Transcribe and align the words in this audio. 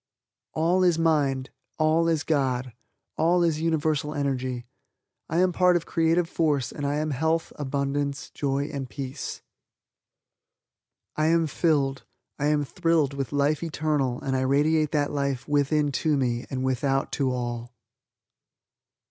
All 0.55 0.81
is 0.83 0.97
mind, 0.97 1.51
all 1.77 2.07
is 2.07 2.23
God, 2.23 2.73
all 3.19 3.43
is 3.43 3.61
universal 3.61 4.15
energy. 4.15 4.65
I 5.29 5.37
am 5.37 5.51
part 5.51 5.75
of 5.75 5.85
creative 5.85 6.27
force 6.27 6.71
and 6.71 6.87
I 6.87 6.95
am 6.95 7.11
health, 7.11 7.53
abundance, 7.55 8.31
joy 8.31 8.71
and 8.73 8.89
peace. 8.89 9.43
I 11.15 11.27
am 11.27 11.45
filled, 11.45 12.03
I 12.39 12.47
am 12.47 12.65
thrilled 12.65 13.13
with 13.13 13.31
Life 13.31 13.61
Eternal 13.61 14.19
and 14.21 14.35
I 14.35 14.41
radiate 14.41 14.91
that 14.93 15.11
life 15.11 15.47
within 15.47 15.91
to 16.01 16.17
me 16.17 16.47
and 16.49 16.63
without 16.63 17.11
to 17.11 17.31
all. 17.31 17.71